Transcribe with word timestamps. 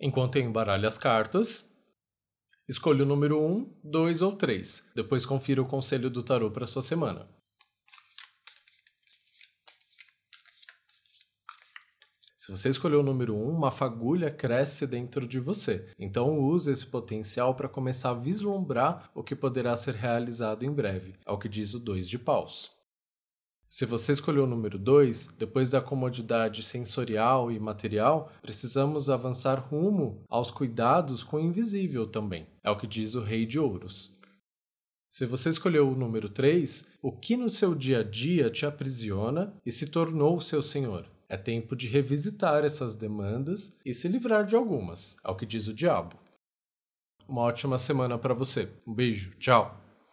Enquanto 0.00 0.36
eu 0.36 0.42
embaralho 0.42 0.86
as 0.86 0.98
cartas, 0.98 1.74
escolha 2.68 3.02
o 3.02 3.06
número 3.06 3.42
1, 3.42 3.80
2 3.82 4.22
ou 4.22 4.36
3. 4.36 4.92
Depois 4.94 5.24
confira 5.24 5.62
o 5.62 5.66
conselho 5.66 6.10
do 6.10 6.22
tarô 6.22 6.50
para 6.50 6.66
sua 6.66 6.82
semana. 6.82 7.26
Se 12.36 12.52
você 12.52 12.68
escolheu 12.68 13.00
o 13.00 13.02
número 13.02 13.34
1, 13.34 13.48
uma 13.48 13.72
fagulha 13.72 14.30
cresce 14.30 14.86
dentro 14.86 15.26
de 15.26 15.40
você. 15.40 15.90
Então 15.98 16.38
use 16.38 16.70
esse 16.70 16.86
potencial 16.86 17.56
para 17.56 17.68
começar 17.68 18.10
a 18.10 18.14
vislumbrar 18.14 19.10
o 19.14 19.24
que 19.24 19.34
poderá 19.34 19.74
ser 19.74 19.94
realizado 19.94 20.62
em 20.62 20.72
breve, 20.72 21.18
é 21.26 21.32
o 21.32 21.38
que 21.38 21.48
diz 21.48 21.74
o 21.74 21.80
2 21.80 22.08
de 22.08 22.20
paus. 22.20 22.75
Se 23.68 23.84
você 23.84 24.12
escolheu 24.12 24.44
o 24.44 24.46
número 24.46 24.78
2, 24.78 25.34
depois 25.38 25.70
da 25.70 25.80
comodidade 25.80 26.62
sensorial 26.62 27.50
e 27.50 27.58
material, 27.58 28.32
precisamos 28.40 29.10
avançar 29.10 29.58
rumo 29.58 30.22
aos 30.28 30.50
cuidados 30.50 31.24
com 31.24 31.36
o 31.36 31.40
invisível 31.40 32.06
também. 32.06 32.46
É 32.62 32.70
o 32.70 32.76
que 32.76 32.86
diz 32.86 33.14
o 33.14 33.22
Rei 33.22 33.44
de 33.44 33.58
Ouros. 33.58 34.16
Se 35.10 35.24
você 35.26 35.50
escolheu 35.50 35.88
o 35.88 35.96
número 35.96 36.28
3, 36.28 36.88
o 37.02 37.10
que 37.10 37.36
no 37.36 37.50
seu 37.50 37.74
dia 37.74 38.00
a 38.00 38.02
dia 38.02 38.50
te 38.50 38.66
aprisiona 38.66 39.54
e 39.64 39.72
se 39.72 39.86
tornou 39.86 40.36
o 40.36 40.42
seu 40.42 40.60
senhor? 40.60 41.08
É 41.28 41.36
tempo 41.36 41.74
de 41.74 41.88
revisitar 41.88 42.64
essas 42.64 42.96
demandas 42.96 43.78
e 43.84 43.92
se 43.92 44.06
livrar 44.08 44.46
de 44.46 44.54
algumas, 44.54 45.16
é 45.24 45.30
o 45.30 45.34
que 45.34 45.46
diz 45.46 45.66
o 45.66 45.74
diabo. 45.74 46.16
Uma 47.28 47.40
ótima 47.40 47.78
semana 47.78 48.16
para 48.16 48.34
você. 48.34 48.68
Um 48.86 48.94
beijo, 48.94 49.32
tchau! 49.38 49.85